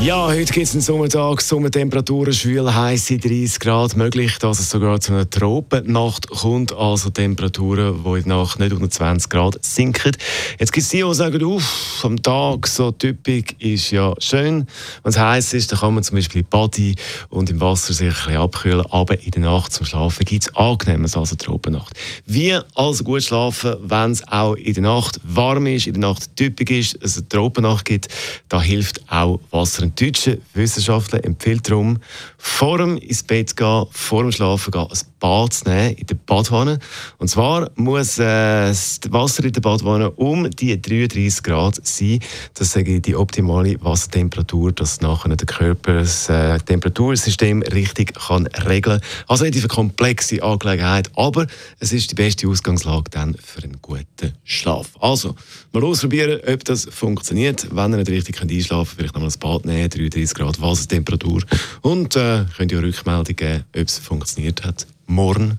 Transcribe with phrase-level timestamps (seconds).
[0.00, 3.96] ja, heute gibt es einen Sommertag, Sommertemperaturen, schwül, heiße 30 Grad.
[3.96, 8.72] Möglich, dass es sogar zu einer Tropennacht kommt, also Temperaturen, die in der Nacht nicht
[8.72, 10.12] unter 20 Grad sinken.
[10.60, 14.68] Jetzt gibt es die, die sagen, uff, am Tag so typisch ist ja schön.
[15.02, 16.94] Wenn es heiß ist, dann kann man zum Beispiel Body
[17.28, 20.54] und im Wasser sich ein bisschen abkühlen, aber in der Nacht zum Schlafen gibt es
[20.54, 21.94] angenehmes als eine Tropennacht.
[22.24, 26.36] Wie also gut schlafen, wenn es auch in der Nacht warm ist, in der Nacht
[26.36, 28.08] typisch ist, es eine Tropennacht gibt,
[28.48, 31.98] da hilft auch Wasser ein deutscher Wissenschaftler empfiehlt darum,
[32.36, 36.14] vor dem ins Bett gehen, vor dem Schlafen gehen, ein Bad zu nehmen in der
[36.14, 36.78] Badwanne.
[37.18, 42.20] Und zwar muss äh, das Wasser in der Badwanne um die 33 Grad sein.
[42.54, 49.00] Das ich die optimale Wassertemperatur, dass nachher der Körper das äh, Temperatursystem richtig kann regeln
[49.00, 49.08] kann.
[49.26, 51.46] Also nicht eine komplexe Angelegenheit, aber
[51.78, 54.90] es ist die beste Ausgangslage dann für einen guten Schlaf.
[55.00, 55.34] Also,
[55.72, 57.68] mal ausprobieren, ob das funktioniert.
[57.70, 61.42] Wenn ihr nicht richtig einschlafen könnt, vielleicht nochmal ein Bad nehmen, 33 Grad Wassertemperatur.
[61.82, 64.86] Und äh, könnt ihr Rückmeldung geben, ob es funktioniert hat.
[65.08, 65.58] Morgen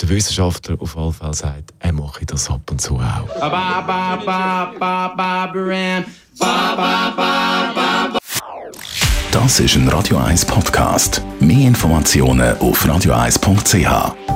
[0.00, 3.28] der Wissenschaftler auf jeden Fall sagt, er mache das ab und zu auch.
[9.32, 11.22] Das ist ein Radio 1 Podcast.
[11.40, 14.35] Mehr Informationen auf radio1.ch.